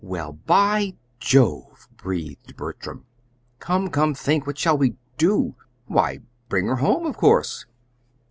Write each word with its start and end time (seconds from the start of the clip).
"Well, 0.03 0.33
by 0.47 0.95
Jove!" 1.19 1.87
breathed 1.95 2.57
Bertram. 2.57 3.05
"Come, 3.59 3.91
come, 3.91 4.15
think! 4.15 4.47
What 4.47 4.57
shall 4.57 4.75
we 4.75 4.95
do?" 5.19 5.53
"Why, 5.85 6.21
bring 6.49 6.65
her 6.65 6.77
home, 6.77 7.05
of 7.05 7.15
course." 7.17 7.67